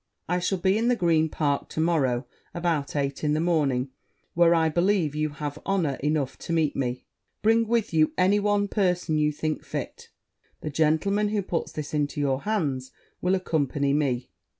I 0.27 0.39
shall 0.39 0.57
be 0.57 0.79
in 0.79 0.87
the 0.87 0.95
Green 0.95 1.29
Park 1.29 1.69
to 1.69 1.79
morrow 1.79 2.25
about 2.55 2.95
eight 2.95 3.23
in 3.23 3.35
the 3.35 3.39
morning, 3.39 3.91
where 4.33 4.55
I 4.55 4.67
believe 4.67 5.13
you 5.13 5.29
have 5.29 5.59
honour 5.63 5.97
enough 6.01 6.39
to 6.39 6.51
meet 6.51 6.75
me: 6.75 7.05
bring 7.43 7.67
with 7.67 7.93
you 7.93 8.11
any 8.17 8.39
one 8.39 8.67
person 8.67 9.19
you 9.19 9.31
think 9.31 9.63
fit; 9.63 10.09
the 10.61 10.71
gentleman 10.71 11.27
who 11.29 11.43
puts 11.43 11.71
this 11.71 11.93
into 11.93 12.19
your 12.19 12.41
hands 12.41 12.89
will 13.21 13.35
accompany 13.35 13.93
me. 13.93 14.31